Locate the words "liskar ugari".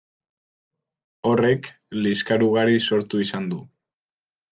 1.97-2.81